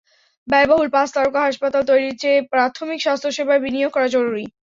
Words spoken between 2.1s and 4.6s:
চেয়ে প্রাথমিক স্বাস্থ্যসেবায় বিনিয়োগ করা জরুরি।